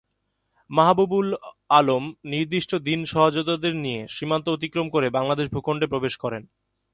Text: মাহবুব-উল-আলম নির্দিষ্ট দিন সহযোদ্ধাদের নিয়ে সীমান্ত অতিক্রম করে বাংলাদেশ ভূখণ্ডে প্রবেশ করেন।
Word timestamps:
মাহবুব-উল-আলম 0.69 2.03
নির্দিষ্ট 2.25 2.71
দিন 2.87 2.99
সহযোদ্ধাদের 3.05 3.73
নিয়ে 3.75 4.01
সীমান্ত 4.07 4.45
অতিক্রম 4.49 4.87
করে 4.89 5.07
বাংলাদেশ 5.09 5.47
ভূখণ্ডে 5.51 5.87
প্রবেশ 5.87 6.13
করেন। 6.17 6.43